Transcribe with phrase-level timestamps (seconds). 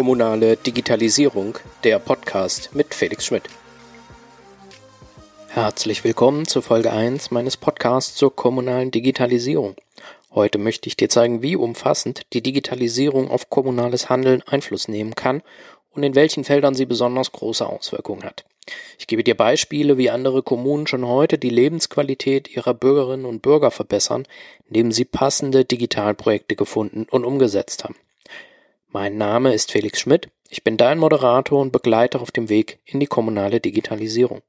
[0.00, 3.42] Kommunale Digitalisierung, der Podcast mit Felix Schmidt.
[5.48, 9.74] Herzlich willkommen zu Folge 1 meines Podcasts zur kommunalen Digitalisierung.
[10.30, 15.42] Heute möchte ich dir zeigen, wie umfassend die Digitalisierung auf kommunales Handeln Einfluss nehmen kann
[15.90, 18.46] und in welchen Feldern sie besonders große Auswirkungen hat.
[18.98, 23.70] Ich gebe dir Beispiele, wie andere Kommunen schon heute die Lebensqualität ihrer Bürgerinnen und Bürger
[23.70, 24.26] verbessern,
[24.68, 27.96] indem sie passende Digitalprojekte gefunden und umgesetzt haben.
[28.88, 32.98] Mein Name ist Felix Schmidt, ich bin dein Moderator und Begleiter auf dem Weg in
[32.98, 34.42] die kommunale Digitalisierung.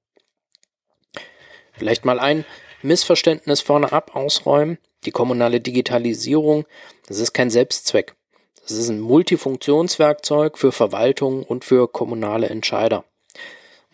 [1.74, 2.44] Vielleicht mal ein
[2.82, 4.78] Missverständnis vorne ab ausräumen.
[5.06, 6.66] Die kommunale Digitalisierung,
[7.08, 8.16] das ist kein Selbstzweck.
[8.62, 13.04] Das ist ein Multifunktionswerkzeug für Verwaltung und für kommunale Entscheider.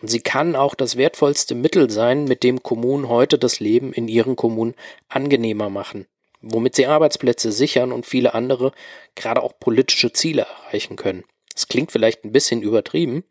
[0.01, 4.07] Und sie kann auch das wertvollste Mittel sein, mit dem Kommunen heute das Leben in
[4.07, 4.75] ihren Kommunen
[5.09, 6.05] angenehmer machen,
[6.41, 8.73] womit sie Arbeitsplätze sichern und viele andere,
[9.15, 11.23] gerade auch politische Ziele erreichen können.
[11.53, 13.23] Das klingt vielleicht ein bisschen übertrieben,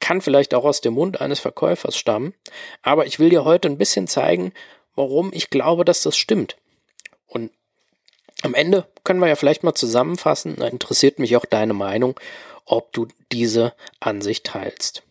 [0.00, 2.32] kann vielleicht auch aus dem Mund eines Verkäufers stammen,
[2.80, 4.54] aber ich will dir heute ein bisschen zeigen,
[4.94, 6.56] warum ich glaube, dass das stimmt.
[7.26, 7.50] Und
[8.40, 12.18] am Ende können wir ja vielleicht mal zusammenfassen, da interessiert mich auch deine Meinung,
[12.64, 15.02] ob du diese Ansicht teilst.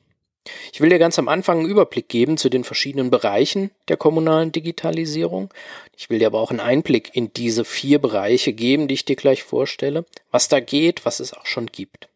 [0.73, 4.51] Ich will dir ganz am Anfang einen Überblick geben zu den verschiedenen Bereichen der kommunalen
[4.51, 5.53] Digitalisierung.
[5.95, 9.15] Ich will dir aber auch einen Einblick in diese vier Bereiche geben, die ich dir
[9.15, 12.09] gleich vorstelle, was da geht, was es auch schon gibt.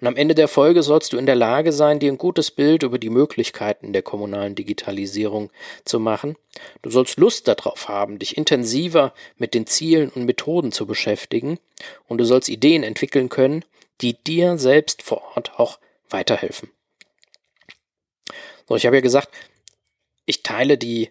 [0.00, 2.82] Und am Ende der Folge sollst du in der Lage sein, dir ein gutes Bild
[2.82, 5.50] über die Möglichkeiten der kommunalen Digitalisierung
[5.84, 6.36] zu machen.
[6.80, 11.58] Du sollst Lust darauf haben, dich intensiver mit den Zielen und Methoden zu beschäftigen
[12.08, 13.62] und du sollst Ideen entwickeln können,
[14.00, 16.70] die dir selbst vor Ort auch weiterhelfen.
[18.70, 19.30] So, ich habe ja gesagt,
[20.26, 21.10] ich teile die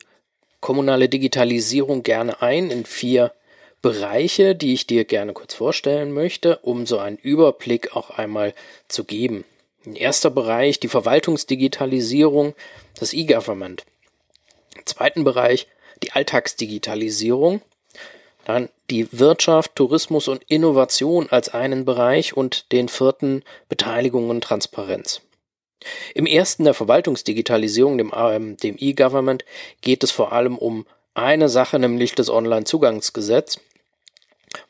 [0.61, 3.33] kommunale Digitalisierung gerne ein in vier
[3.81, 8.53] Bereiche, die ich dir gerne kurz vorstellen möchte, um so einen Überblick auch einmal
[8.87, 9.43] zu geben.
[9.85, 12.55] Ein erster Bereich, die Verwaltungsdigitalisierung,
[12.97, 13.83] das E-Government.
[14.85, 15.67] Zweiten Bereich,
[16.01, 17.61] die Alltagsdigitalisierung.
[18.45, 25.19] Dann die Wirtschaft, Tourismus und Innovation als einen Bereich und den vierten Beteiligung und Transparenz.
[26.13, 29.45] Im ersten der Verwaltungsdigitalisierung, dem, ähm, dem E-Government,
[29.81, 33.59] geht es vor allem um eine Sache, nämlich das Onlinezugangsgesetz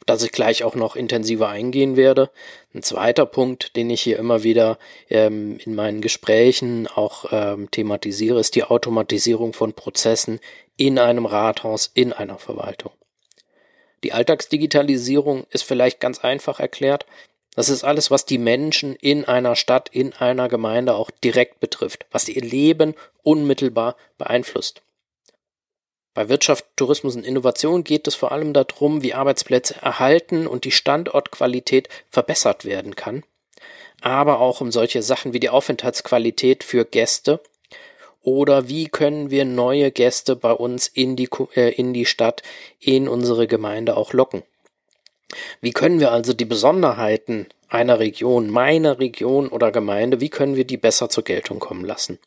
[0.06, 2.30] das ich gleich auch noch intensiver eingehen werde.
[2.74, 4.78] Ein zweiter Punkt, den ich hier immer wieder
[5.10, 10.40] ähm, in meinen Gesprächen auch ähm, thematisiere, ist die Automatisierung von Prozessen
[10.78, 12.92] in einem Rathaus, in einer Verwaltung.
[14.04, 17.06] Die Alltagsdigitalisierung ist vielleicht ganz einfach erklärt.
[17.56, 22.06] Das ist alles, was die Menschen in einer Stadt, in einer Gemeinde auch direkt betrifft,
[22.12, 24.82] was ihr Leben unmittelbar beeinflusst.
[26.14, 30.72] Bei Wirtschaft, Tourismus und Innovation geht es vor allem darum, wie Arbeitsplätze erhalten und die
[30.72, 33.24] Standortqualität verbessert werden kann,
[34.02, 37.40] aber auch um solche Sachen wie die Aufenthaltsqualität für Gäste
[38.22, 42.44] oder wie können wir neue Gäste bei uns in die, äh, in die Stadt,
[42.80, 44.44] in unsere Gemeinde auch locken.
[45.62, 50.66] Wie können wir also die Besonderheiten einer Region, meiner Region oder Gemeinde, wie können wir
[50.66, 52.20] die besser zur Geltung kommen lassen?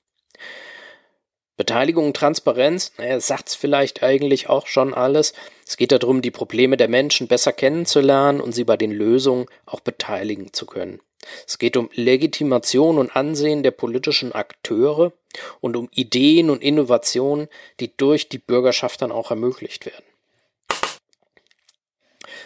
[1.56, 5.34] Beteiligung und Transparenz, naja, sagt's vielleicht eigentlich auch schon alles.
[5.66, 9.80] Es geht darum, die Probleme der Menschen besser kennenzulernen und sie bei den Lösungen auch
[9.80, 11.00] beteiligen zu können.
[11.46, 15.12] Es geht um Legitimation und Ansehen der politischen Akteure
[15.60, 17.48] und um Ideen und Innovationen,
[17.80, 20.04] die durch die Bürgerschaft dann auch ermöglicht werden.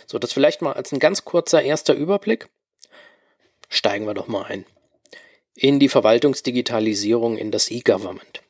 [0.06, 2.48] So, das vielleicht mal als ein ganz kurzer erster Überblick.
[3.68, 4.64] Steigen wir doch mal ein.
[5.54, 8.42] In die Verwaltungsdigitalisierung, in das E-Government.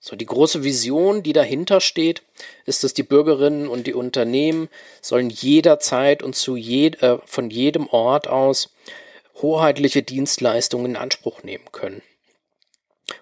[0.00, 2.22] So, die große Vision, die dahinter steht,
[2.64, 4.68] ist, dass die Bürgerinnen und die Unternehmen
[5.02, 8.70] sollen jederzeit und zu jed äh, von jedem Ort aus
[9.42, 12.02] hoheitliche Dienstleistungen in Anspruch nehmen können.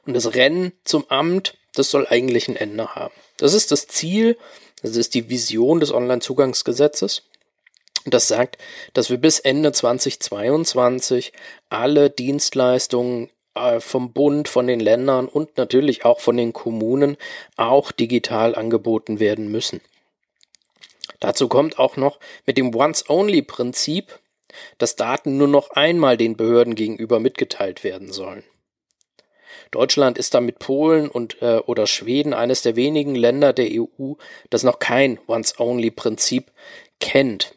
[0.05, 3.15] Und das Rennen zum Amt, das soll eigentlich ein Ende haben.
[3.39, 4.37] Das ist das Ziel,
[4.85, 7.23] das ist die Vision des Onlinezugangsgesetzes.
[8.05, 8.59] Das sagt,
[8.93, 11.33] dass wir bis Ende 2022
[11.71, 17.17] alle Dienstleistungen äh, vom Bund, von den Ländern und natürlich auch von den Kommunen
[17.57, 19.81] auch digital angeboten werden müssen.
[21.19, 24.19] Dazu kommt auch noch mit dem Once-Only-Prinzip,
[24.77, 28.45] dass Daten nur noch einmal den Behörden gegenüber mitgeteilt werden sollen.
[29.75, 34.13] Deutschland ist damit Polen und äh, oder Schweden eines der wenigen Länder der EU,
[34.49, 36.53] das noch kein Once-Only-Prinzip
[37.01, 37.57] kennt.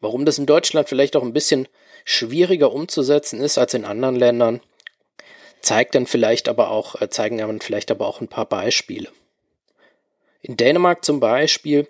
[0.00, 1.68] Warum das in Deutschland vielleicht auch ein bisschen
[2.06, 4.62] schwieriger umzusetzen ist als in anderen Ländern,
[5.60, 9.10] zeigt dann vielleicht aber auch, äh, zeigen dann vielleicht aber auch ein paar Beispiele.
[10.40, 11.86] In Dänemark zum Beispiel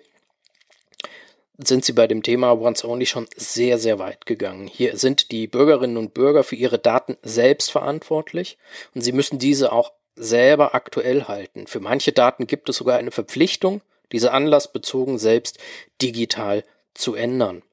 [1.63, 4.67] sind sie bei dem Thema Once Only schon sehr, sehr weit gegangen.
[4.67, 8.57] Hier sind die Bürgerinnen und Bürger für ihre Daten selbst verantwortlich
[8.95, 11.67] und sie müssen diese auch selber aktuell halten.
[11.67, 13.81] Für manche Daten gibt es sogar eine Verpflichtung,
[14.11, 15.57] diese anlassbezogen selbst
[16.01, 16.63] digital
[16.93, 17.63] zu ändern.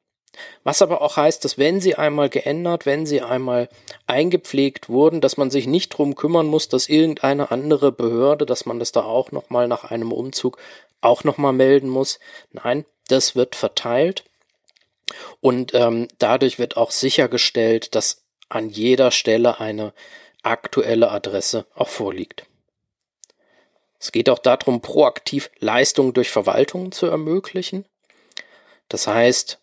[0.63, 3.69] Was aber auch heißt, dass wenn sie einmal geändert, wenn sie einmal
[4.07, 8.79] eingepflegt wurden, dass man sich nicht drum kümmern muss, dass irgendeine andere Behörde, dass man
[8.79, 10.59] das da auch nochmal nach einem Umzug
[11.01, 12.19] auch nochmal melden muss.
[12.53, 14.25] Nein, das wird verteilt
[15.41, 19.93] und ähm, dadurch wird auch sichergestellt, dass an jeder Stelle eine
[20.43, 22.47] aktuelle Adresse auch vorliegt.
[24.01, 27.85] Es geht auch darum, proaktiv Leistungen durch Verwaltungen zu ermöglichen.
[28.89, 29.59] Das heißt,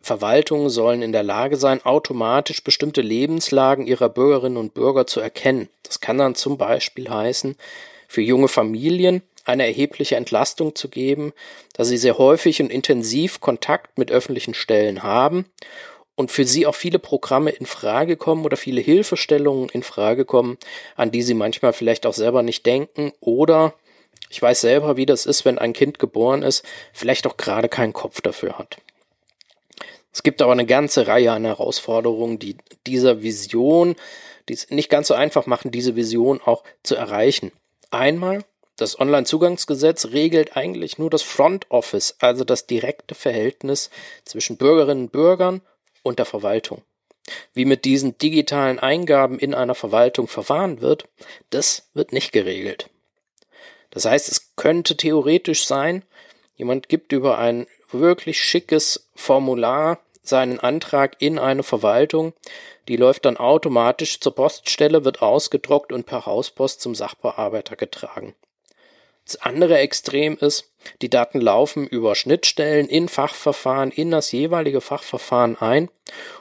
[0.00, 5.68] Verwaltungen sollen in der Lage sein, automatisch bestimmte Lebenslagen ihrer Bürgerinnen und Bürger zu erkennen.
[5.82, 7.56] Das kann dann zum Beispiel heißen,
[8.08, 11.32] für junge Familien eine erhebliche Entlastung zu geben,
[11.74, 15.46] da sie sehr häufig und intensiv Kontakt mit öffentlichen Stellen haben
[16.14, 20.58] und für sie auch viele Programme in Frage kommen oder viele Hilfestellungen in Frage kommen,
[20.96, 23.74] an die sie manchmal vielleicht auch selber nicht denken oder
[24.28, 27.92] ich weiß selber, wie das ist, wenn ein Kind geboren ist, vielleicht auch gerade keinen
[27.92, 28.78] Kopf dafür hat.
[30.12, 32.56] Es gibt aber eine ganze Reihe an Herausforderungen, die
[32.86, 33.96] dieser Vision,
[34.48, 37.52] die es nicht ganz so einfach machen, diese Vision auch zu erreichen.
[37.90, 38.44] Einmal
[38.76, 43.90] das Onlinezugangsgesetz regelt eigentlich nur das Front Office, also das direkte Verhältnis
[44.24, 45.60] zwischen Bürgerinnen und Bürgern
[46.02, 46.82] und der Verwaltung.
[47.52, 51.06] Wie mit diesen digitalen Eingaben in einer Verwaltung verfahren wird,
[51.50, 52.88] das wird nicht geregelt.
[53.90, 56.02] Das heißt, es könnte theoretisch sein,
[56.56, 62.32] jemand gibt über ein wirklich schickes Formular seinen Antrag in eine Verwaltung,
[62.88, 68.34] die läuft dann automatisch zur Poststelle, wird ausgedruckt und per Hauspost zum Sachbearbeiter getragen.
[69.24, 75.56] Das andere Extrem ist, die Daten laufen über Schnittstellen in Fachverfahren, in das jeweilige Fachverfahren
[75.56, 75.90] ein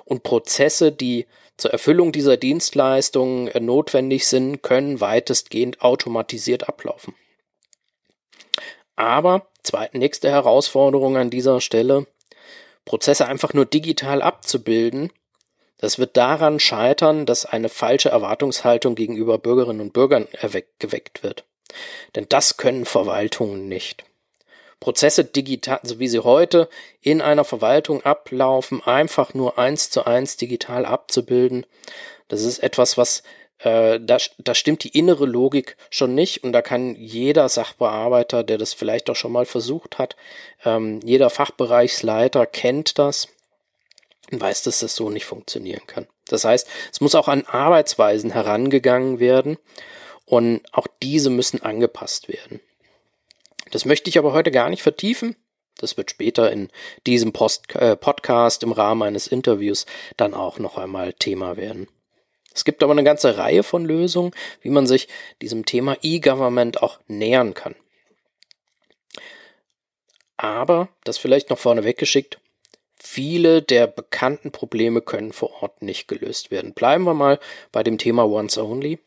[0.04, 7.14] und Prozesse, die zur Erfüllung dieser Dienstleistungen äh, notwendig sind, können weitestgehend automatisiert ablaufen.
[8.96, 12.08] Aber, zweite nächste Herausforderung an dieser Stelle,
[12.84, 15.12] Prozesse einfach nur digital abzubilden,
[15.78, 20.28] das wird daran scheitern, dass eine falsche Erwartungshaltung gegenüber Bürgerinnen und Bürgern
[20.78, 21.46] geweckt wird.
[22.16, 24.04] Denn das können Verwaltungen nicht.
[24.80, 26.68] Prozesse digital, so wie sie heute
[27.02, 31.66] in einer Verwaltung ablaufen, einfach nur eins zu eins digital abzubilden,
[32.28, 33.24] das ist etwas, was
[33.60, 38.58] äh, da, da stimmt die innere Logik schon nicht und da kann jeder Sachbearbeiter, der
[38.58, 40.16] das vielleicht auch schon mal versucht hat,
[40.66, 43.28] ähm, jeder Fachbereichsleiter kennt das
[44.32, 46.08] und weiß, dass das so nicht funktionieren kann.
[46.28, 49.58] Das heißt, es muss auch an Arbeitsweisen herangegangen werden
[50.32, 52.62] und auch diese müssen angepasst werden.
[53.72, 55.36] Das möchte ich aber heute gar nicht vertiefen.
[55.78, 56.70] Das wird später in
[57.06, 59.86] diesem Post, äh, Podcast im Rahmen eines Interviews
[60.16, 61.90] dann auch noch einmal Thema werden.
[62.54, 64.32] Es gibt aber eine ganze Reihe von Lösungen,
[64.62, 65.10] wie man sich
[65.42, 67.76] diesem Thema E-Government auch nähern kann.
[70.38, 72.40] Aber, das vielleicht noch vorneweg geschickt,
[72.98, 76.74] viele der bekannten Probleme können vor Ort nicht gelöst werden.
[76.74, 77.38] Bleiben wir mal
[77.74, 79.00] bei dem Thema Once Only.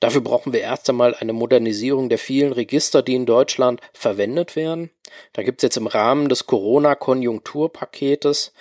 [0.00, 4.90] Dafür brauchen wir erst einmal eine Modernisierung der vielen Register, die in Deutschland verwendet werden.
[5.32, 8.52] Da gibt es jetzt im Rahmen des Corona-Konjunkturpaketes,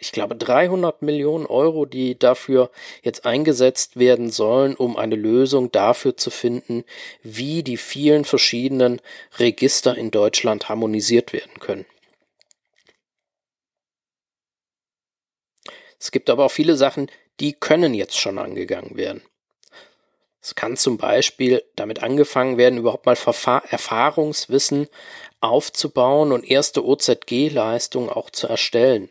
[0.00, 2.70] ich glaube, 300 Millionen Euro, die dafür
[3.02, 6.84] jetzt eingesetzt werden sollen, um eine Lösung dafür zu finden,
[7.22, 9.00] wie die vielen verschiedenen
[9.38, 11.86] Register in Deutschland harmonisiert werden können.
[16.00, 19.22] Es gibt aber auch viele Sachen, die können jetzt schon angegangen werden.
[20.42, 24.88] Es kann zum Beispiel damit angefangen werden, überhaupt mal Verfahr Erfahrungswissen
[25.40, 29.10] aufzubauen und erste OZG-Leistungen auch zu erstellen.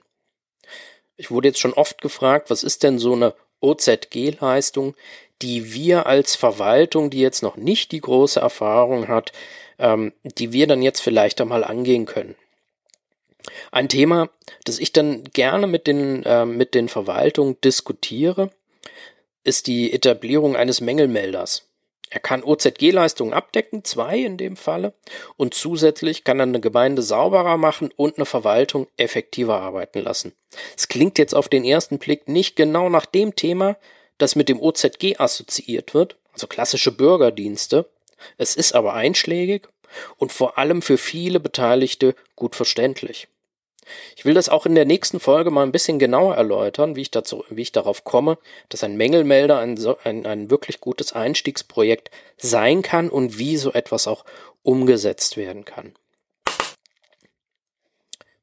[1.17, 4.95] Ich wurde jetzt schon oft gefragt, was ist denn so eine OZG-Leistung,
[5.41, 9.31] die wir als Verwaltung, die jetzt noch nicht die große Erfahrung hat,
[9.77, 12.36] ähm, die wir dann jetzt vielleicht einmal angehen können.
[13.71, 14.29] Ein Thema,
[14.65, 18.51] das ich dann gerne mit den, äh, mit den Verwaltungen diskutiere,
[19.43, 21.65] ist die Etablierung eines Mängelmelders.
[22.12, 24.93] Er kann OZG-Leistungen abdecken, zwei in dem Falle,
[25.38, 30.34] und zusätzlich kann er eine Gemeinde sauberer machen und eine Verwaltung effektiver arbeiten lassen.
[30.75, 33.77] Es klingt jetzt auf den ersten Blick nicht genau nach dem Thema,
[34.17, 37.88] das mit dem OZG assoziiert wird, also klassische Bürgerdienste.
[38.38, 39.67] Es ist aber einschlägig
[40.17, 43.27] und vor allem für viele Beteiligte gut verständlich.
[44.15, 47.12] Ich will das auch in der nächsten Folge mal ein bisschen genauer erläutern, wie ich,
[47.12, 48.38] dazu, wie ich darauf komme,
[48.69, 54.08] dass ein Mängelmelder ein, ein, ein wirklich gutes Einstiegsprojekt sein kann und wie so etwas
[54.08, 54.25] auch
[54.63, 55.93] umgesetzt werden kann.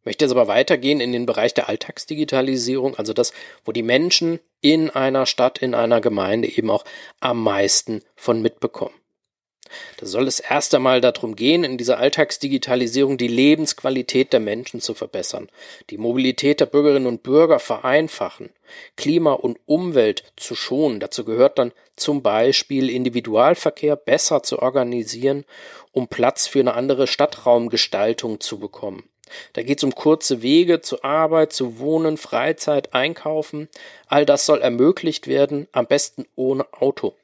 [0.00, 3.32] Ich möchte jetzt aber weitergehen in den Bereich der Alltagsdigitalisierung, also das,
[3.64, 6.84] wo die Menschen in einer Stadt, in einer Gemeinde eben auch
[7.18, 8.94] am meisten von mitbekommen.
[9.98, 14.94] Da soll es erst einmal darum gehen, in dieser Alltagsdigitalisierung die Lebensqualität der Menschen zu
[14.94, 15.48] verbessern,
[15.90, 18.50] die Mobilität der Bürgerinnen und Bürger vereinfachen,
[18.96, 21.00] Klima und Umwelt zu schonen.
[21.00, 25.44] Dazu gehört dann zum Beispiel Individualverkehr besser zu organisieren,
[25.92, 29.04] um Platz für eine andere Stadtraumgestaltung zu bekommen.
[29.54, 33.68] Da geht es um kurze Wege zur Arbeit, zu Wohnen, Freizeit, Einkaufen.
[34.06, 37.14] All das soll ermöglicht werden, am besten ohne Auto.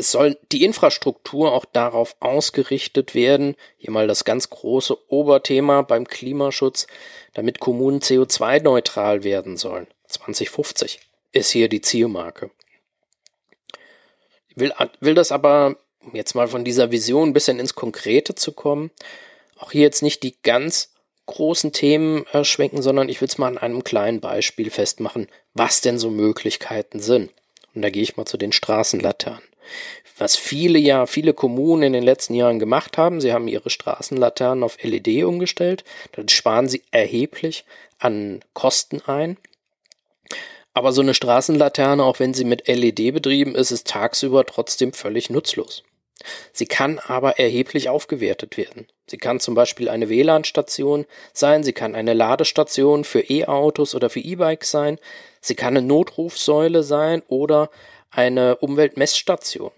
[0.00, 6.06] Es soll die Infrastruktur auch darauf ausgerichtet werden, hier mal das ganz große Oberthema beim
[6.06, 6.86] Klimaschutz,
[7.34, 9.88] damit Kommunen CO2-neutral werden sollen.
[10.06, 11.00] 2050
[11.32, 12.52] ist hier die Zielmarke.
[14.54, 18.52] Will, will das aber, um jetzt mal von dieser Vision ein bisschen ins Konkrete zu
[18.52, 18.92] kommen,
[19.56, 20.92] auch hier jetzt nicht die ganz
[21.26, 25.80] großen Themen äh, schwenken, sondern ich will es mal an einem kleinen Beispiel festmachen, was
[25.80, 27.32] denn so Möglichkeiten sind.
[27.74, 29.47] Und da gehe ich mal zu den Straßenlaternen
[30.18, 33.20] was viele ja, viele Kommunen in den letzten Jahren gemacht haben.
[33.20, 35.84] Sie haben ihre Straßenlaternen auf LED umgestellt.
[36.12, 37.64] Dann sparen sie erheblich
[37.98, 39.36] an Kosten ein.
[40.74, 45.30] Aber so eine Straßenlaterne, auch wenn sie mit LED betrieben ist, ist tagsüber trotzdem völlig
[45.30, 45.82] nutzlos.
[46.52, 48.88] Sie kann aber erheblich aufgewertet werden.
[49.06, 54.20] Sie kann zum Beispiel eine WLAN-Station sein, sie kann eine Ladestation für E-Autos oder für
[54.20, 54.98] E-Bikes sein,
[55.40, 57.70] sie kann eine Notrufsäule sein oder
[58.10, 59.72] eine Umweltmessstation.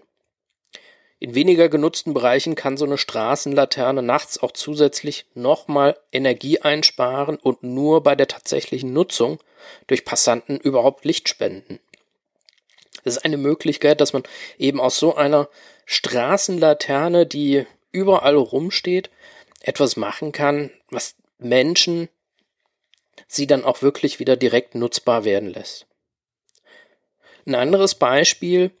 [1.19, 7.61] In weniger genutzten Bereichen kann so eine Straßenlaterne nachts auch zusätzlich nochmal Energie einsparen und
[7.61, 9.39] nur bei der tatsächlichen Nutzung
[9.85, 11.79] durch Passanten überhaupt Licht spenden.
[13.03, 14.23] Das ist eine Möglichkeit, dass man
[14.57, 15.47] eben aus so einer
[15.85, 19.11] Straßenlaterne, die überall rumsteht,
[19.59, 22.09] etwas machen kann, was Menschen
[23.27, 25.85] sie dann auch wirklich wieder direkt nutzbar werden lässt.
[27.45, 28.71] Ein anderes Beispiel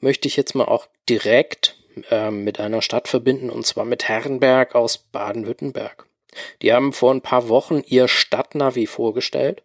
[0.00, 1.76] möchte ich jetzt mal auch direkt
[2.10, 6.06] äh, mit einer Stadt verbinden, und zwar mit Herrenberg aus Baden-Württemberg.
[6.62, 9.62] Die haben vor ein paar Wochen ihr Stadtnavi vorgestellt.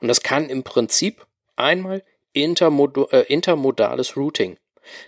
[0.00, 1.26] Und das kann im Prinzip
[1.56, 2.02] einmal
[2.32, 4.56] intermod äh, intermodales Routing.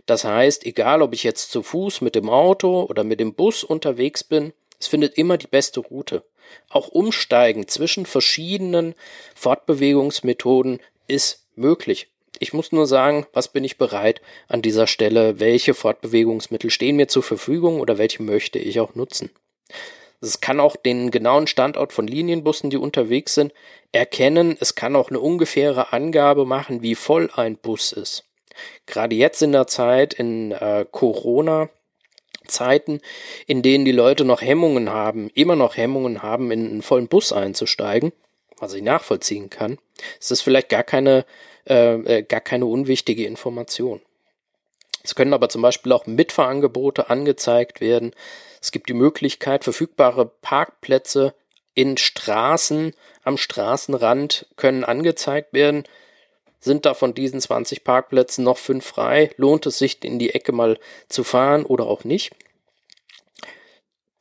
[0.07, 3.65] Das heißt, egal ob ich jetzt zu Fuß mit dem Auto oder mit dem Bus
[3.65, 6.25] unterwegs bin, es findet immer die beste Route.
[6.69, 8.95] Auch Umsteigen zwischen verschiedenen
[9.35, 12.09] Fortbewegungsmethoden ist möglich.
[12.39, 17.09] Ich muss nur sagen, was bin ich bereit an dieser Stelle, welche Fortbewegungsmittel stehen mir
[17.09, 19.31] zur Verfügung oder welche möchte ich auch nutzen.
[20.21, 23.53] Es kann auch den genauen Standort von Linienbussen, die unterwegs sind,
[23.93, 24.57] erkennen.
[24.59, 28.25] Es kann auch eine ungefähre Angabe machen, wie voll ein Bus ist.
[28.87, 31.69] Gerade jetzt in der Zeit, in äh, Corona,
[32.47, 33.01] Zeiten,
[33.47, 37.33] in denen die Leute noch Hemmungen haben, immer noch Hemmungen haben, in einen vollen Bus
[37.33, 38.13] einzusteigen,
[38.59, 39.79] was ich nachvollziehen kann,
[40.21, 41.25] ist das vielleicht gar keine
[41.67, 44.01] äh, äh, gar keine unwichtige Information.
[45.03, 48.13] Es können aber zum Beispiel auch Mitfahrangebote angezeigt werden.
[48.61, 51.35] Es gibt die Möglichkeit, verfügbare Parkplätze
[51.75, 55.85] in Straßen am Straßenrand können angezeigt werden.
[56.61, 59.31] Sind da von diesen 20 Parkplätzen noch fünf frei?
[59.37, 60.79] Lohnt es sich, in die Ecke mal
[61.09, 62.33] zu fahren oder auch nicht?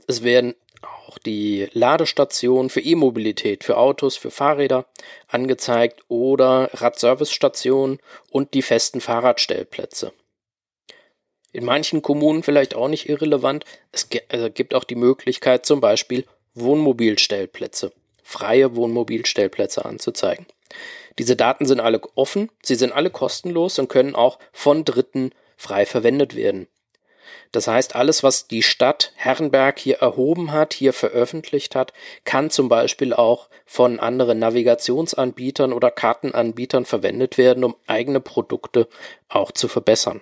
[0.07, 4.85] Es werden auch die Ladestation für E-Mobilität, für Autos, für Fahrräder
[5.27, 7.99] angezeigt oder Radservicestationen
[8.31, 10.13] und die festen Fahrradstellplätze.
[11.51, 13.63] In manchen Kommunen vielleicht auch nicht irrelevant.
[13.91, 16.25] Es äh, gibt auch die Möglichkeit, zum Beispiel
[16.55, 20.47] Wohnmobilstellplätze, freie Wohnmobilstellplätze anzuzeigen.
[21.19, 25.85] Diese Daten sind alle offen, sie sind alle kostenlos und können auch von Dritten frei
[25.85, 26.67] verwendet werden.
[27.51, 31.93] Das heißt, alles, was die Stadt Herrenberg hier erhoben hat, hier veröffentlicht hat,
[32.25, 38.87] kann zum Beispiel auch von anderen Navigationsanbietern oder Kartenanbietern verwendet werden, um eigene Produkte
[39.29, 40.21] auch zu verbessern.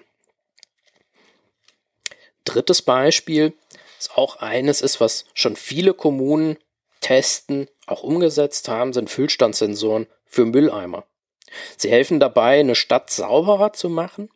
[2.44, 3.54] Drittes Beispiel
[4.00, 6.58] ist auch eines ist, was schon viele Kommunen
[7.02, 11.06] testen, auch umgesetzt haben, sind Füllstandssensoren für Mülleimer.
[11.78, 14.30] Sie helfen dabei, eine Stadt sauberer zu machen,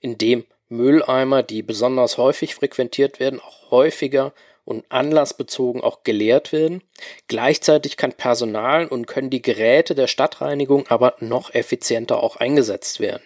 [0.00, 4.32] indem Mülleimer, die besonders häufig frequentiert werden, auch häufiger
[4.64, 6.82] und anlassbezogen auch geleert werden.
[7.28, 13.22] Gleichzeitig kann Personal und können die Geräte der Stadtreinigung aber noch effizienter auch eingesetzt werden.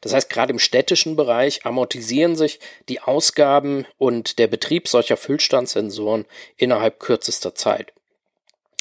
[0.00, 6.26] Das heißt, gerade im städtischen Bereich amortisieren sich die Ausgaben und der Betrieb solcher Füllstandssensoren
[6.56, 7.92] innerhalb kürzester Zeit.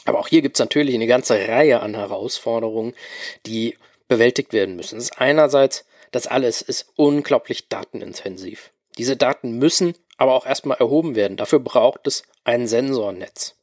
[0.05, 2.93] Aber auch hier gibt es natürlich eine ganze Reihe an Herausforderungen,
[3.45, 3.77] die
[4.09, 4.95] bewältigt werden müssen.
[4.95, 8.71] Das ist einerseits, das alles ist unglaublich datenintensiv.
[8.97, 11.37] Diese Daten müssen aber auch erstmal erhoben werden.
[11.37, 13.55] Dafür braucht es ein Sensornetz.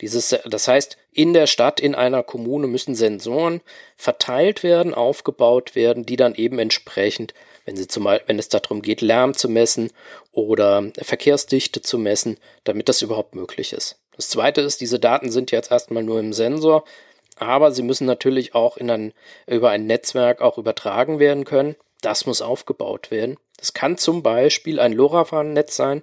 [0.00, 3.60] Dieses, das heißt, in der Stadt, in einer Kommune müssen Sensoren
[3.96, 9.00] verteilt werden, aufgebaut werden, die dann eben entsprechend, wenn, sie zum, wenn es darum geht,
[9.00, 9.92] Lärm zu messen
[10.32, 14.00] oder Verkehrsdichte zu messen, damit das überhaupt möglich ist.
[14.16, 16.84] Das zweite ist, diese Daten sind jetzt erstmal nur im Sensor,
[17.42, 19.12] aber sie müssen natürlich auch in ein,
[19.46, 21.76] über ein Netzwerk auch übertragen werden können.
[22.00, 23.38] Das muss aufgebaut werden.
[23.56, 26.02] Das kann zum Beispiel ein LoRaWAN-Netz sein.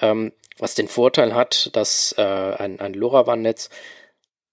[0.00, 3.70] Ähm, was den Vorteil hat, dass äh, ein, ein LoRaWAN-Netz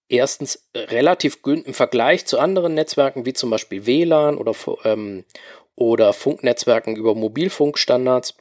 [0.08, 4.54] erstens relativ im Vergleich zu anderen Netzwerken wie zum Beispiel WLAN oder,
[4.84, 5.26] ähm,
[5.76, 8.36] oder Funknetzwerken über Mobilfunkstandards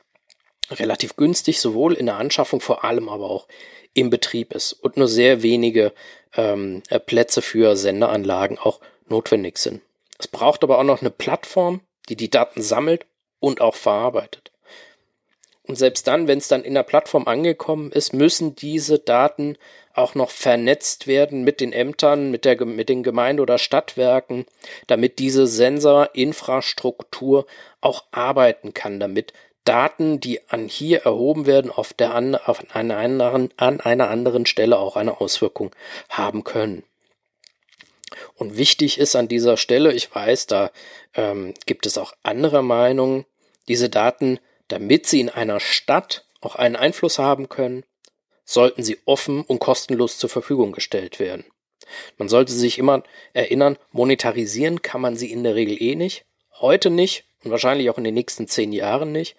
[0.70, 3.46] relativ günstig, sowohl in der Anschaffung, vor allem aber auch
[3.94, 5.92] im Betrieb ist und nur sehr wenige
[6.36, 9.80] ähm, äh, Plätze für Senderanlagen auch notwendig sind.
[10.18, 13.06] Es braucht aber auch noch eine Plattform, die die Daten sammelt
[13.40, 14.52] und auch verarbeitet.
[15.66, 19.56] Und selbst dann, wenn es dann in der Plattform angekommen ist, müssen diese Daten
[19.94, 24.44] auch noch vernetzt werden mit den Ämtern, mit, der, mit den Gemeinde- oder Stadtwerken,
[24.88, 27.46] damit diese Sensorinfrastruktur
[27.80, 29.32] auch arbeiten kann, damit
[29.64, 34.46] Daten, die an hier erhoben werden, auf, der an, auf einer anderen, an einer anderen
[34.46, 35.74] Stelle auch eine Auswirkung
[36.08, 36.84] haben können.
[38.34, 40.70] Und wichtig ist an dieser Stelle, ich weiß, da
[41.14, 43.24] ähm, gibt es auch andere Meinungen,
[43.66, 47.84] diese Daten damit sie in einer Stadt auch einen Einfluss haben können,
[48.44, 51.44] sollten sie offen und kostenlos zur Verfügung gestellt werden.
[52.16, 53.02] Man sollte sich immer
[53.32, 56.24] erinnern, monetarisieren kann man sie in der Regel eh nicht,
[56.60, 59.36] heute nicht wahrscheinlich auch in den nächsten zehn Jahren nicht,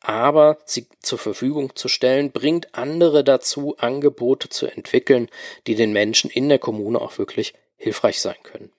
[0.00, 5.28] aber sie zur Verfügung zu stellen, bringt andere dazu, Angebote zu entwickeln,
[5.66, 8.70] die den Menschen in der Kommune auch wirklich hilfreich sein können.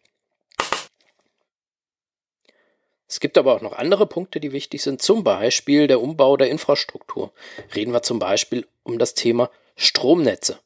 [3.08, 6.52] Es gibt aber auch noch andere Punkte, die wichtig sind, zum Beispiel der Umbau der
[6.52, 7.32] Infrastruktur.
[7.76, 10.60] Reden wir zum Beispiel um das Thema Stromnetze.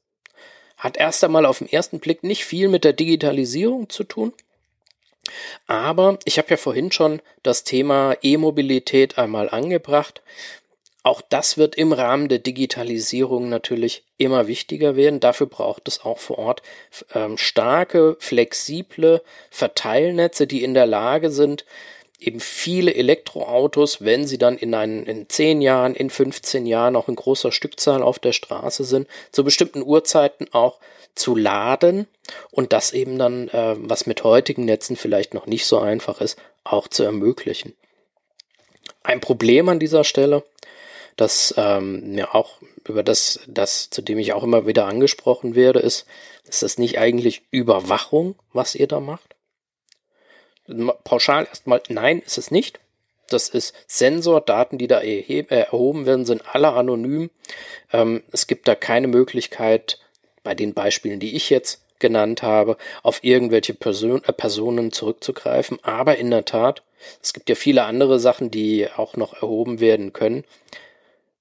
[0.76, 4.34] Hat erst einmal auf den ersten Blick nicht viel mit der Digitalisierung zu tun,
[5.68, 10.22] aber ich habe ja vorhin schon das Thema E-Mobilität einmal angebracht.
[11.06, 15.20] Auch das wird im Rahmen der Digitalisierung natürlich immer wichtiger werden.
[15.20, 16.62] Dafür braucht es auch vor Ort
[17.14, 21.66] ähm, starke, flexible Verteilnetze, die in der Lage sind,
[22.20, 27.10] eben viele Elektroautos, wenn sie dann in, einen, in 10 Jahren, in 15 Jahren auch
[27.10, 30.80] in großer Stückzahl auf der Straße sind, zu bestimmten Uhrzeiten auch
[31.15, 32.08] zu laden
[32.52, 36.39] und das eben dann, äh, was mit heutigen Netzen vielleicht noch nicht so einfach ist,
[36.63, 37.73] auch zu ermöglichen.
[39.04, 40.43] Ein Problem an dieser Stelle,
[41.15, 45.80] das ähm, ja auch über das, das, zu dem ich auch immer wieder angesprochen werde,
[45.80, 46.06] ist,
[46.45, 49.36] ist das nicht eigentlich Überwachung, was ihr da macht?
[51.04, 52.80] pauschal erstmal, nein, ist es nicht.
[53.30, 57.30] Das ist Sensordaten, die da erhoben werden, sind alle anonym.
[57.91, 59.99] Ähm, es gibt da keine Möglichkeit,
[60.44, 65.80] bei den Beispielen, die ich jetzt genannt habe, auf irgendwelche Person, äh, Personen zurückzugreifen.
[65.84, 66.84] Aber in der Tat,
[67.22, 70.44] es gibt ja viele andere Sachen, die auch noch erhoben werden können.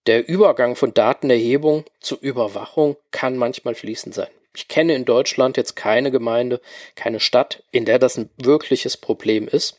[0.07, 4.31] Der Übergang von Datenerhebung zur Überwachung kann manchmal fließend sein.
[4.55, 6.61] Ich kenne in Deutschland jetzt keine Gemeinde,
[6.95, 9.79] keine Stadt, in der das ein wirkliches Problem ist.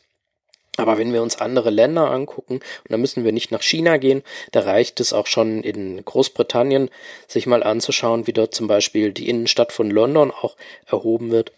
[0.76, 4.22] Aber wenn wir uns andere Länder angucken, und da müssen wir nicht nach China gehen,
[4.50, 6.90] da reicht es auch schon in Großbritannien,
[7.28, 10.56] sich mal anzuschauen, wie dort zum Beispiel die Innenstadt von London auch
[10.86, 11.52] erhoben wird.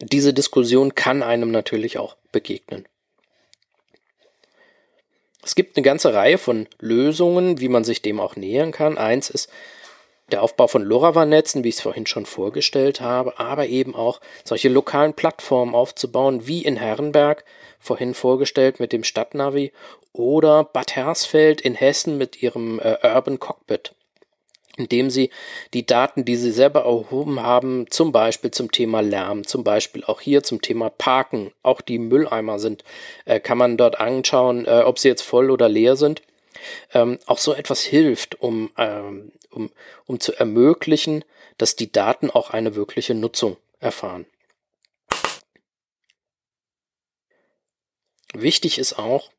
[0.00, 2.86] Diese Diskussion kann einem natürlich auch begegnen.
[5.42, 8.98] Es gibt eine ganze Reihe von Lösungen, wie man sich dem auch nähern kann.
[8.98, 9.50] Eins ist
[10.32, 14.68] der Aufbau von LoRaWAN-Netzen, wie ich es vorhin schon vorgestellt habe, aber eben auch solche
[14.68, 17.44] lokalen Plattformen aufzubauen, wie in Herrenberg,
[17.78, 19.72] vorhin vorgestellt mit dem Stadtnavi,
[20.12, 23.94] oder Bad Hersfeld in Hessen mit ihrem äh, Urban Cockpit,
[24.76, 25.30] indem sie
[25.72, 30.20] die Daten, die sie selber erhoben haben, zum Beispiel zum Thema Lärm, zum Beispiel auch
[30.20, 32.84] hier zum Thema Parken, auch die Mülleimer sind,
[33.24, 36.22] äh, kann man dort anschauen, äh, ob sie jetzt voll oder leer sind
[36.92, 39.70] ähm, auch so etwas hilft, um, ähm, um,
[40.06, 41.24] um zu ermöglichen,
[41.58, 44.26] dass die Daten auch eine wirkliche Nutzung erfahren.
[48.32, 49.30] Wichtig ist auch,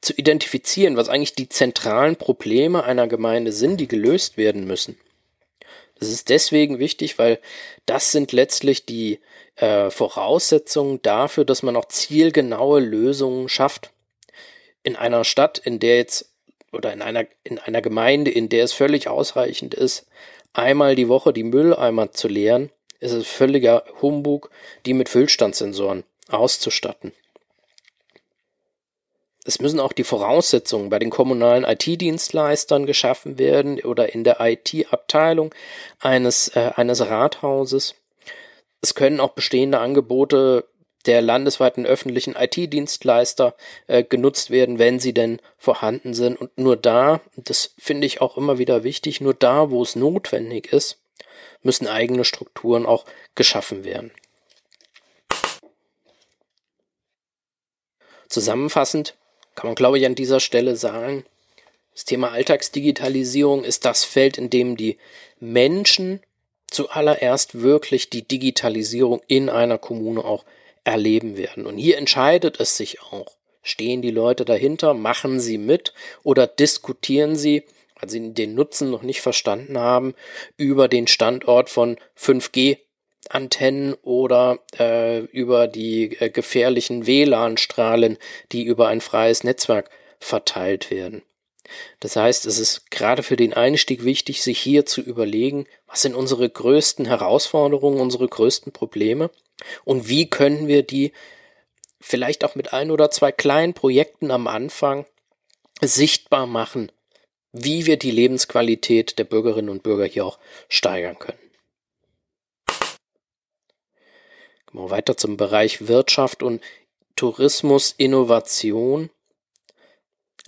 [0.00, 4.98] zu identifizieren, was eigentlich die zentralen Probleme einer Gemeinde sind, die gelöst werden müssen.
[5.98, 7.40] Das ist deswegen wichtig, weil
[7.84, 9.18] das sind letztlich die
[9.56, 13.90] äh, Voraussetzungen dafür, dass man auch zielgenaue Lösungen schafft.
[14.82, 16.32] In einer Stadt, in der jetzt
[16.72, 20.06] oder in einer, in einer Gemeinde, in der es völlig ausreichend ist,
[20.52, 24.50] einmal die Woche die Mülleimer zu leeren, ist es völliger Humbug,
[24.86, 27.12] die mit Füllstandssensoren auszustatten.
[29.44, 35.54] Es müssen auch die Voraussetzungen bei den kommunalen IT-Dienstleistern geschaffen werden oder in der IT-Abteilung
[36.00, 37.94] eines, äh, eines Rathauses.
[38.82, 40.66] Es können auch bestehende Angebote
[41.08, 43.54] der landesweiten öffentlichen IT-Dienstleister
[43.86, 46.38] äh, genutzt werden, wenn sie denn vorhanden sind.
[46.38, 50.70] Und nur da, das finde ich auch immer wieder wichtig, nur da, wo es notwendig
[50.72, 50.98] ist,
[51.62, 54.12] müssen eigene Strukturen auch geschaffen werden.
[58.28, 59.16] Zusammenfassend
[59.54, 61.24] kann man, glaube ich, an dieser Stelle sagen,
[61.94, 64.98] das Thema Alltagsdigitalisierung ist das Feld, in dem die
[65.40, 66.20] Menschen
[66.70, 70.44] zuallererst wirklich die Digitalisierung in einer Kommune auch
[70.88, 71.66] erleben werden.
[71.66, 73.36] Und hier entscheidet es sich auch.
[73.62, 77.64] Stehen die Leute dahinter, machen sie mit oder diskutieren sie,
[78.00, 80.14] weil sie den Nutzen noch nicht verstanden haben,
[80.56, 82.78] über den Standort von 5G
[83.28, 88.16] Antennen oder äh, über die äh, gefährlichen WLAN-Strahlen,
[88.52, 91.22] die über ein freies Netzwerk verteilt werden.
[92.00, 96.14] Das heißt, es ist gerade für den Einstieg wichtig, sich hier zu überlegen, was sind
[96.14, 99.30] unsere größten Herausforderungen, unsere größten Probleme
[99.84, 101.12] und wie können wir die
[102.00, 105.06] vielleicht auch mit ein oder zwei kleinen Projekten am Anfang
[105.80, 106.92] sichtbar machen,
[107.52, 111.38] wie wir die Lebensqualität der Bürgerinnen und Bürger hier auch steigern können.
[114.66, 116.62] Gehen wir weiter zum Bereich Wirtschaft und
[117.16, 119.10] Tourismus, Innovation.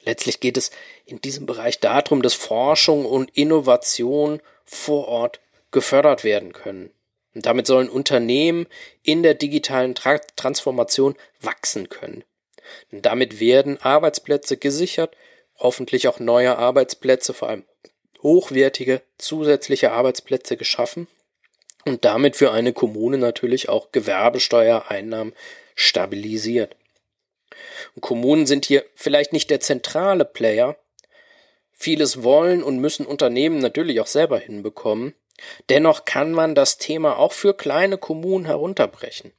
[0.03, 0.71] Letztlich geht es
[1.05, 6.91] in diesem Bereich darum, dass Forschung und Innovation vor Ort gefördert werden können.
[7.35, 8.67] Und damit sollen Unternehmen
[9.03, 12.25] in der digitalen Tra Transformation wachsen können.
[12.91, 15.17] Und damit werden Arbeitsplätze gesichert,
[15.59, 17.65] hoffentlich auch neue Arbeitsplätze, vor allem
[18.23, 21.07] hochwertige zusätzliche Arbeitsplätze geschaffen
[21.85, 25.35] und damit für eine Kommune natürlich auch Gewerbesteuereinnahmen
[25.75, 26.77] stabilisiert.
[27.95, 30.77] Und Kommunen sind hier vielleicht nicht der zentrale Player.
[31.73, 35.15] Vieles wollen und müssen Unternehmen natürlich auch selber hinbekommen.
[35.69, 39.33] Dennoch kann man das Thema auch für kleine Kommunen herunterbrechen.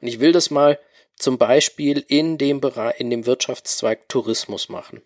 [0.00, 0.78] Und ich will das mal
[1.16, 5.02] zum Beispiel in dem Bereich, in dem Wirtschaftszweig Tourismus machen.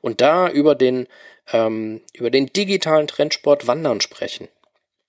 [0.00, 1.08] Und da über den,
[1.52, 4.48] ähm, über den digitalen Trendsport Wandern sprechen.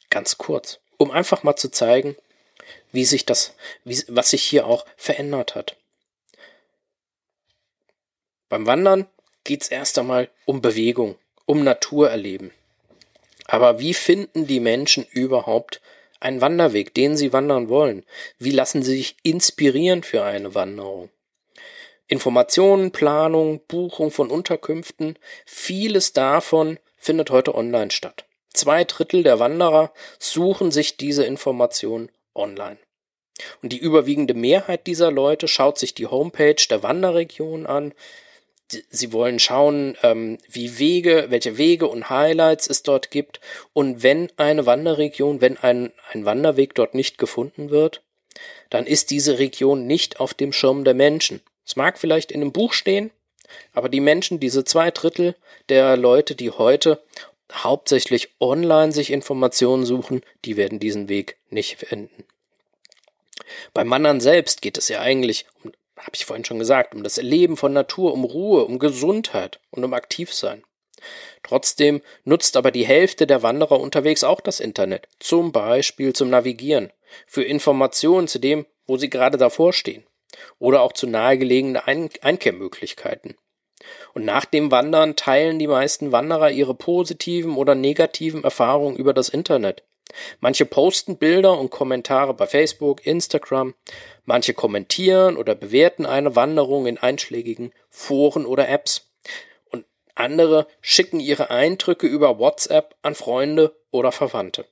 [0.10, 2.16] Ganz kurz, um einfach mal zu zeigen,
[2.92, 5.76] wie sich das, wie, was sich hier auch verändert hat.
[8.50, 9.08] Beim Wandern
[9.44, 12.52] geht es erst einmal um Bewegung, um Naturerleben.
[13.48, 15.82] Aber wie finden die Menschen überhaupt
[16.20, 18.06] einen Wanderweg, den sie wandern wollen?
[18.38, 21.10] Wie lassen sie sich inspirieren für eine Wanderung?
[22.08, 28.26] Informationen, Planung, Buchung von Unterkünften, vieles davon findet heute online statt.
[28.54, 32.78] Zwei Drittel der Wanderer suchen sich diese Informationen online.
[33.62, 37.94] Und die überwiegende Mehrheit dieser Leute schaut sich die Homepage der Wanderregion an.
[38.90, 43.40] Sie wollen schauen, ähm, wie Wege, welche Wege und Highlights es dort gibt.
[43.74, 48.02] Und wenn eine Wanderregion, wenn ein, ein Wanderweg dort nicht gefunden wird,
[48.70, 51.42] dann ist diese Region nicht auf dem Schirm der Menschen.
[51.66, 53.12] Es mag vielleicht in einem Buch stehen,
[53.74, 55.36] aber die Menschen, diese zwei Drittel
[55.70, 57.02] der Leute, die heute
[57.52, 62.26] hauptsächlich online sich Informationen suchen, die werden diesen Weg nicht finden.
[63.74, 67.18] Beim Wandern selbst geht es ja eigentlich, um, habe ich vorhin schon gesagt, um das
[67.18, 70.64] Erleben von Natur, um Ruhe, um Gesundheit und um Aktivsein.
[71.44, 76.92] Trotzdem nutzt aber die Hälfte der Wanderer unterwegs auch das Internet, zum Beispiel zum Navigieren,
[77.26, 80.06] für Informationen zu dem, wo sie gerade davor stehen,
[80.60, 83.36] oder auch zu nahegelegenen Ein Einkehrmöglichkeiten.
[84.14, 89.30] Und nach dem Wandern teilen die meisten Wanderer ihre positiven oder negativen Erfahrungen über das
[89.30, 89.84] Internet.
[90.40, 93.76] Manche posten Bilder und Kommentare bei Facebook, Instagram,
[94.26, 99.10] manche kommentieren oder bewerten eine Wanderung in einschlägigen Foren oder Apps.
[99.72, 104.66] Und andere schicken ihre Eindrücke über WhatsApp an Freunde oder Verwandte.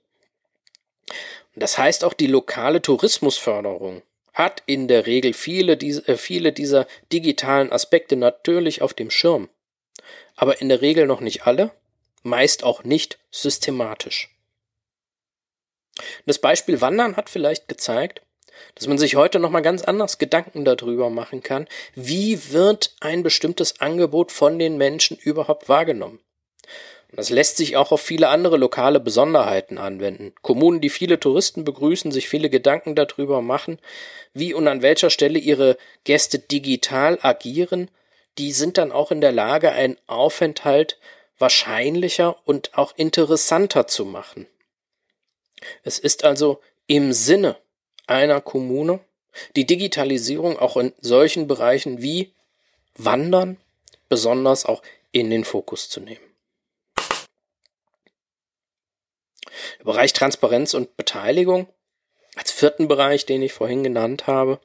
[1.56, 4.02] Das heißt auch die lokale Tourismusförderung
[4.36, 9.50] hat in der Regel viele, äh, viele dieser digitalen Aspekte natürlich auf dem Schirm,
[10.36, 11.72] aber in der Regel noch nicht alle,
[12.22, 14.35] meist auch nicht systematisch.
[16.26, 18.22] Das Beispiel Wandern hat vielleicht gezeigt,
[18.76, 23.80] dass man sich heute nochmal ganz anders Gedanken darüber machen kann, wie wird ein bestimmtes
[23.82, 26.20] Angebot von den Menschen überhaupt wahrgenommen.
[27.12, 30.34] Das lässt sich auch auf viele andere lokale Besonderheiten anwenden.
[30.42, 33.80] Kommunen, die viele Touristen begrüßen, sich viele Gedanken darüber machen,
[34.34, 37.90] wie und an welcher Stelle ihre Gäste digital agieren,
[38.38, 40.98] die sind dann auch in der Lage, einen Aufenthalt
[41.40, 44.48] wahrscheinlicher und auch interessanter zu machen.
[45.84, 47.58] Es ist also im Sinne
[48.08, 49.00] einer Kommune
[49.56, 52.34] die Digitalisierung auch in solchen Bereichen wie
[52.98, 53.58] Wandern
[54.08, 56.24] besonders auch in den Fokus zu nehmen.
[59.80, 61.68] Der Bereich Transparenz und Beteiligung
[62.36, 64.60] als vierten Bereich, den ich vorhin genannt habe,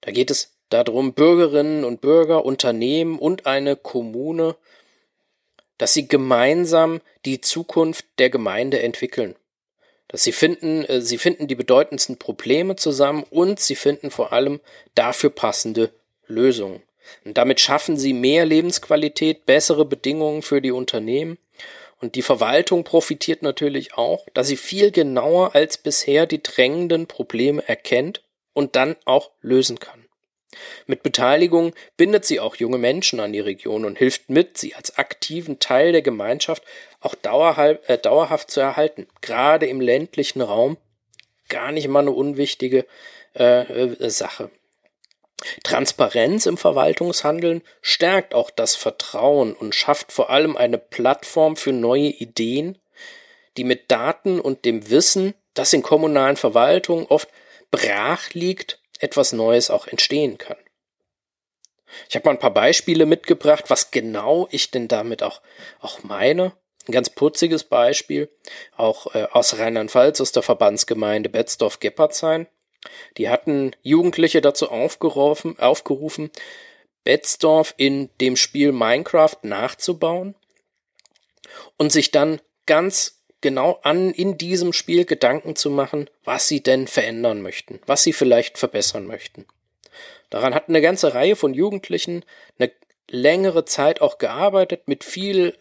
[0.00, 4.56] da geht es darum, Bürgerinnen und Bürger, Unternehmen und eine Kommune,
[5.76, 9.36] dass sie gemeinsam die Zukunft der Gemeinde entwickeln.
[10.10, 14.60] Dass sie finden, äh, sie finden die bedeutendsten Probleme zusammen und sie finden vor allem
[14.94, 15.90] dafür passende
[16.26, 16.82] Lösungen.
[17.24, 21.38] Und damit schaffen sie mehr Lebensqualität, bessere Bedingungen für die Unternehmen.
[22.00, 27.66] Und die Verwaltung profitiert natürlich auch, dass sie viel genauer als bisher die drängenden Probleme
[27.68, 29.99] erkennt und dann auch lösen kann.
[30.86, 34.98] Mit Beteiligung bindet sie auch junge Menschen an die Region und hilft mit, sie als
[34.98, 36.62] aktiven Teil der Gemeinschaft
[37.00, 39.06] auch äh, dauerhaft zu erhalten.
[39.20, 40.76] Gerade im ländlichen Raum
[41.48, 42.86] gar nicht mal eine unwichtige
[43.34, 44.50] äh, äh, Sache.
[45.62, 52.08] Transparenz im Verwaltungshandeln stärkt auch das Vertrauen und schafft vor allem eine Plattform für neue
[52.08, 52.78] Ideen,
[53.56, 57.28] die mit Daten und dem Wissen, das in kommunalen Verwaltungen oft
[57.70, 60.56] brach liegt, etwas Neues auch entstehen kann.
[62.08, 65.40] Ich habe mal ein paar Beispiele mitgebracht, was genau ich denn damit auch,
[65.80, 66.52] auch meine.
[66.88, 68.30] Ein ganz putziges Beispiel,
[68.76, 72.46] auch äh, aus Rheinland-Pfalz, aus der Verbandsgemeinde Betzdorf-Geppardshain.
[73.16, 76.30] Die hatten Jugendliche dazu aufgerufen, aufgerufen,
[77.04, 80.34] Betzdorf in dem Spiel Minecraft nachzubauen
[81.76, 86.86] und sich dann ganz genau an in diesem Spiel Gedanken zu machen, was sie denn
[86.86, 89.46] verändern möchten, was sie vielleicht verbessern möchten.
[90.30, 92.24] Daran hat eine ganze Reihe von Jugendlichen
[92.58, 92.70] eine
[93.08, 95.56] längere Zeit auch gearbeitet, mit viel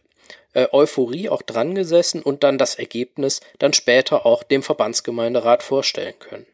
[0.54, 6.18] äh, Euphorie auch dran gesessen und dann das Ergebnis dann später auch dem Verbandsgemeinderat vorstellen
[6.20, 6.46] können.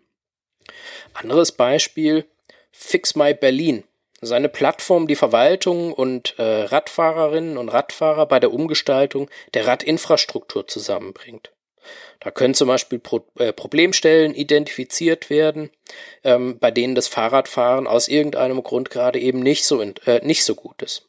[1.13, 2.25] Anderes Beispiel,
[2.71, 3.83] Fix My Berlin.
[4.21, 11.51] Seine Plattform die Verwaltung und äh, Radfahrerinnen und Radfahrer bei der Umgestaltung der Radinfrastruktur zusammenbringt.
[12.19, 15.69] Da können zum Beispiel Pro äh, Problemstellen identifiziert werden,
[16.23, 20.55] ähm, bei denen das Fahrradfahren aus irgendeinem Grund gerade eben nicht so, äh, nicht so
[20.55, 21.07] gut ist.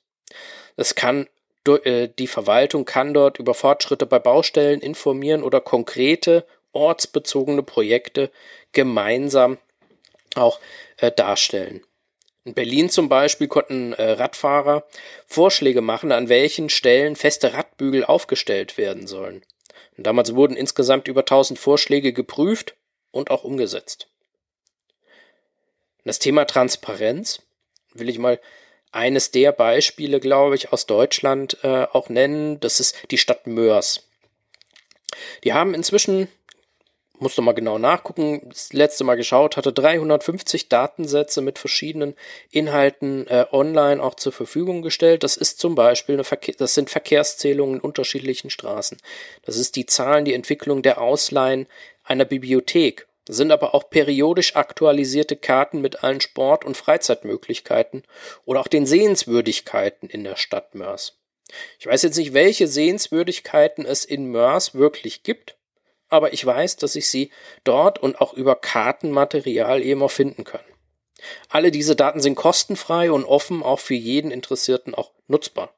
[0.77, 1.29] Es kann
[1.66, 8.31] äh, die Verwaltung kann dort über Fortschritte bei Baustellen informieren oder konkrete ortsbezogene Projekte
[8.73, 9.59] gemeinsam
[10.35, 10.61] auch
[10.99, 11.83] äh, darstellen.
[12.46, 14.87] In Berlin zum Beispiel konnten äh, Radfahrer
[15.26, 19.42] Vorschläge machen, an welchen Stellen feste Radbügel aufgestellt werden sollen.
[19.96, 22.76] Und damals wurden insgesamt über 1000 Vorschläge geprüft
[23.11, 24.06] und auch umgesetzt.
[26.04, 27.42] Das Thema Transparenz
[27.94, 28.40] will ich mal
[28.92, 32.61] eines der Beispiele, glaube ich, aus Deutschland äh, auch nennen.
[32.61, 34.09] Das ist die Stadt Mörs.
[35.42, 36.28] Die haben inzwischen
[37.18, 42.14] musste mal genau nachgucken, das letzte Mal geschaut, hatte 350 Datensätze mit verschiedenen
[42.50, 45.22] Inhalten äh, online auch zur Verfügung gestellt.
[45.22, 48.98] Das ist zum Beispiel eine Verkehr, das sind Verkehrszählungen in unterschiedlichen Straßen.
[49.42, 51.66] Das ist die Zahlen, die Entwicklung der Ausleihen
[52.05, 53.07] einer Bibliothek.
[53.26, 58.05] Das sind aber auch periodisch aktualisierte Karten mit allen Sport- und Freizeitmöglichkeiten
[58.44, 61.16] oder auch den Sehenswürdigkeiten in der Stadt Mörs.
[61.79, 65.56] Ich weiß jetzt nicht, welche Sehenswürdigkeiten es in Mörs wirklich gibt
[66.09, 67.31] aber ich weiß, dass ich sie
[67.64, 70.61] dort und auch über Kartenmaterial eben auch finden kann.
[71.49, 75.75] Alle diese Daten sind kostenfrei und offen auch für jeden Interessierten auch nutzbar.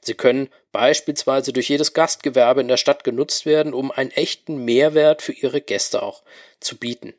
[0.00, 5.22] Sie können beispielsweise durch jedes Gastgewerbe in der Stadt genutzt werden, um einen echten Mehrwert
[5.22, 6.22] für ihre Gäste auch
[6.60, 7.14] zu bieten.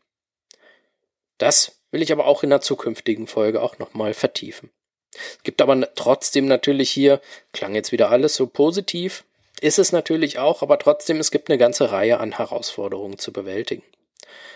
[1.38, 4.72] Das will ich aber auch in der zukünftigen Folge auch nochmal vertiefen.
[5.16, 9.26] Es gibt aber trotzdem natürlich hier, klang jetzt wieder alles so positiv,
[9.64, 13.84] ist es natürlich auch, aber trotzdem, es gibt eine ganze Reihe an Herausforderungen zu bewältigen.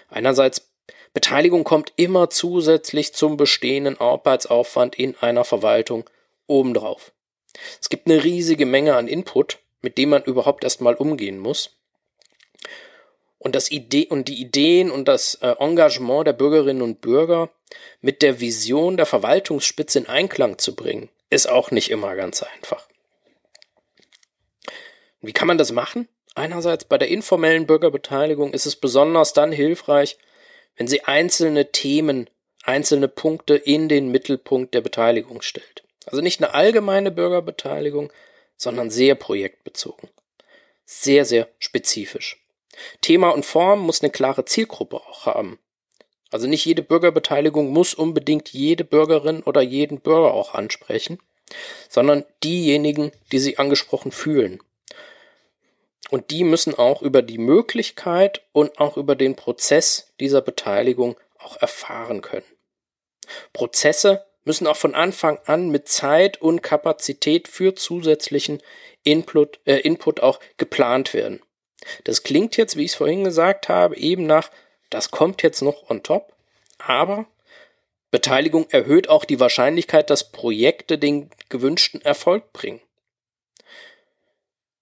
[0.10, 0.70] Einerseits,
[1.13, 6.10] Beteiligung kommt immer zusätzlich zum bestehenden Arbeitsaufwand in einer Verwaltung
[6.46, 7.13] obendrauf.
[7.82, 11.78] Es gibt eine riesige Menge an Input, mit dem man überhaupt erstmal umgehen muss.
[13.39, 17.50] Und das Idee und die Ideen und das äh, Engagement der Bürgerinnen und Bürger
[18.02, 22.87] mit der Vision der Verwaltungsspitze in Einklang zu bringen, ist auch nicht immer ganz einfach.
[25.22, 26.08] Wie kann man das machen?
[26.36, 30.18] Einerseits bei der informellen Bürgerbeteiligung ist es besonders dann hilfreich,
[30.76, 32.30] wenn sie einzelne Themen,
[32.64, 35.84] einzelne Punkte in den Mittelpunkt der Beteiligung stellt.
[36.06, 38.14] Also nicht eine allgemeine Bürgerbeteiligung,
[38.56, 40.10] sondern sehr projektbezogen.
[40.86, 42.42] Sehr, sehr spezifisch.
[43.02, 45.60] Thema und Form muss eine klare Zielgruppe auch haben.
[46.30, 51.20] Also nicht jede Bürgerbeteiligung muss unbedingt jede Bürgerin oder jeden Bürger auch ansprechen,
[51.90, 54.60] sondern diejenigen, die sich angesprochen fühlen.
[56.10, 61.58] Und die müssen auch über die Möglichkeit und auch über den Prozess dieser Beteiligung auch
[61.58, 62.46] erfahren können.
[63.54, 68.62] Prozesse müssen auch von Anfang an mit Zeit und Kapazität für zusätzlichen
[69.04, 71.41] Input, äh, Input auch geplant werden.
[72.06, 74.50] Das klingt jetzt, wie ich es vorhin gesagt habe, eben nach,
[74.89, 76.34] das kommt jetzt noch on top,
[76.78, 77.28] aber
[78.10, 82.82] Beteiligung erhöht auch die Wahrscheinlichkeit, dass Projekte den gewünschten Erfolg bringen.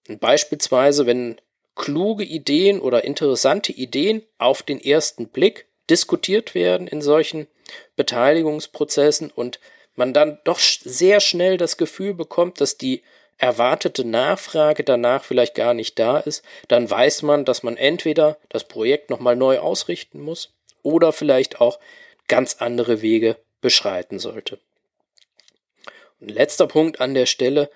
[0.08, 1.40] Beispielsweise, wenn
[1.76, 7.48] kluge Ideen oder interessante Ideen auf den ersten Blick diskutiert werden in solchen
[7.96, 9.60] Beteiligungsprozessen und
[9.96, 13.02] man dann doch sehr schnell das Gefühl bekommt, dass die
[13.38, 18.64] erwartete Nachfrage danach vielleicht gar nicht da ist, dann weiß man, dass man entweder das
[18.66, 21.80] Projekt nochmal neu ausrichten muss oder vielleicht auch
[22.28, 24.60] ganz andere Wege beschreiten sollte.
[26.22, 27.70] Und letzter Punkt an der Stelle,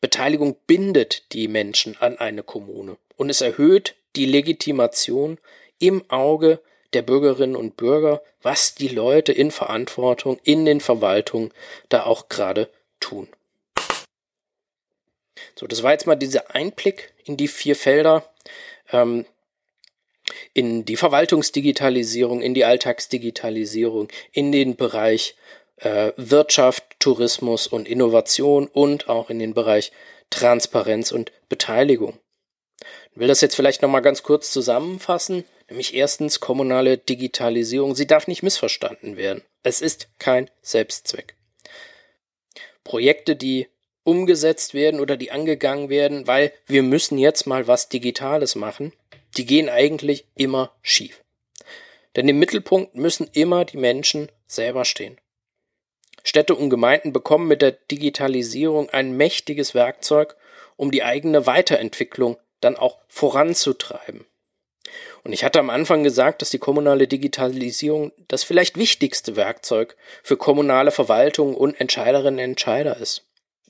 [0.00, 5.38] Beteiligung bindet die Menschen an eine Kommune und es erhöht die Legitimation
[5.78, 6.60] im Auge
[6.92, 11.52] der Bürgerinnen und Bürger, was die Leute in Verantwortung in den Verwaltungen
[11.88, 13.28] da auch gerade tun.
[15.54, 18.28] So, das war jetzt mal dieser Einblick in die vier Felder,
[18.92, 19.26] ähm,
[20.54, 25.36] in die Verwaltungsdigitalisierung, in die Alltagsdigitalisierung, in den Bereich
[25.76, 29.90] äh, Wirtschaft, Tourismus und Innovation und auch in den Bereich
[30.30, 32.18] Transparenz und Beteiligung.
[33.12, 35.44] Ich will das jetzt vielleicht nochmal ganz kurz zusammenfassen.
[35.68, 37.94] Nämlich erstens kommunale Digitalisierung.
[37.94, 39.42] Sie darf nicht missverstanden werden.
[39.62, 41.36] Es ist kein Selbstzweck.
[42.84, 43.68] Projekte, die
[44.02, 48.92] umgesetzt werden oder die angegangen werden, weil wir müssen jetzt mal was Digitales machen,
[49.36, 51.22] die gehen eigentlich immer schief.
[52.16, 55.20] Denn im Mittelpunkt müssen immer die Menschen selber stehen.
[56.22, 60.36] Städte und Gemeinden bekommen mit der Digitalisierung ein mächtiges Werkzeug,
[60.76, 64.26] um die eigene Weiterentwicklung dann auch voranzutreiben.
[65.22, 70.36] Und ich hatte am Anfang gesagt, dass die kommunale Digitalisierung das vielleicht wichtigste Werkzeug für
[70.36, 73.26] kommunale Verwaltung und Entscheiderinnen und Entscheider ist.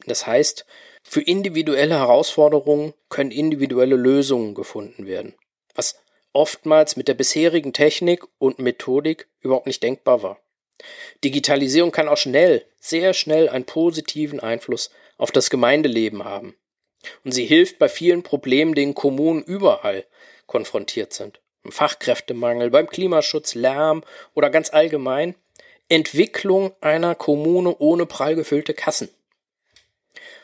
[0.07, 0.65] Das heißt,
[1.03, 5.35] für individuelle Herausforderungen können individuelle Lösungen gefunden werden,
[5.75, 6.01] was
[6.33, 10.39] oftmals mit der bisherigen Technik und Methodik überhaupt nicht denkbar war.
[11.25, 16.57] Digitalisierung kann auch schnell, sehr schnell einen positiven Einfluss auf das Gemeindeleben haben.
[17.25, 20.05] Und sie hilft bei vielen Problemen, denen Kommunen überall
[20.47, 21.41] konfrontiert sind.
[21.65, 24.03] Im Fachkräftemangel, beim Klimaschutz, Lärm
[24.35, 25.35] oder ganz allgemein
[25.89, 29.09] Entwicklung einer Kommune ohne prall gefüllte Kassen.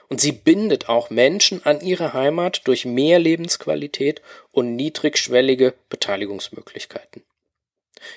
[0.08, 4.22] Und sie bindet auch Menschen an ihre Heimat durch mehr Lebensqualität
[4.52, 7.24] und niedrigschwellige Beteiligungsmöglichkeiten.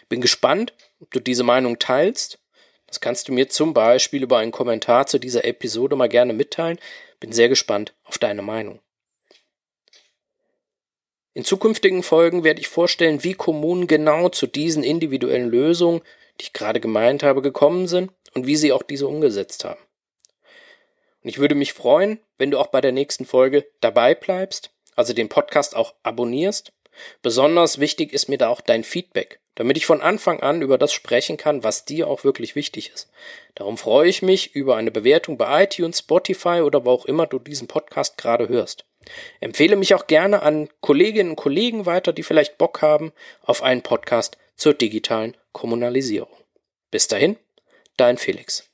[0.08, 2.40] Bin gespannt, ob du diese Meinung teilst.
[2.88, 6.80] Das kannst du mir zum Beispiel über einen Kommentar zu dieser Episode mal gerne mitteilen.
[7.20, 8.80] Bin sehr gespannt auf deine Meinung.
[11.34, 16.02] In zukünftigen Folgen werde ich vorstellen, wie Kommunen genau zu diesen individuellen Lösungen,
[16.40, 19.80] die ich gerade gemeint habe, gekommen sind und wie sie auch diese umgesetzt haben.
[21.22, 25.14] Und ich würde mich freuen, wenn du auch bei der nächsten Folge dabei bleibst, also
[25.14, 26.74] den Podcast auch abonnierst.
[27.22, 30.94] Besonders wichtig ist mir da auch dein Feedback, damit ich von Anfang an über das
[30.94, 33.10] sprechen kann, was dir auch wirklich wichtig ist.
[33.56, 37.40] Darum freue ich mich über eine Bewertung bei iTunes, Spotify oder wo auch immer du
[37.40, 38.86] diesen Podcast gerade hörst.
[39.42, 43.82] Empfehle mich auch gerne an Kolleginnen und Kollegen weiter, die vielleicht Bock haben auf einen
[43.82, 46.32] Podcast zur digitalen Kommunalisierung.
[46.90, 47.36] Bis dahin,
[47.98, 48.69] dein Felix.